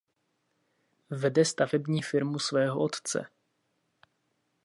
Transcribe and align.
Vede 1.09 1.45
stavební 1.45 2.01
firmu 2.03 2.39
svého 2.39 2.79
otce. 2.83 3.27